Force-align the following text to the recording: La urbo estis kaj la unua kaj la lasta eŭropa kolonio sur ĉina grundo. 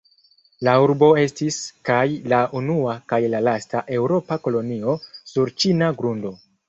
La 0.67 0.71
urbo 0.83 1.09
estis 1.23 1.57
kaj 1.89 1.99
la 2.33 2.39
unua 2.61 2.95
kaj 3.13 3.21
la 3.35 3.43
lasta 3.49 3.83
eŭropa 3.99 4.39
kolonio 4.49 4.97
sur 5.35 5.53
ĉina 5.65 5.93
grundo. 6.01 6.35